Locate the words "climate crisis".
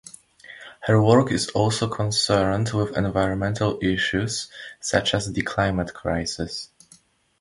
5.43-6.69